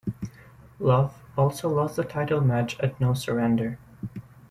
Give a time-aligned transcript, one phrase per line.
[0.79, 3.77] Love also lost the title match at No Surrender.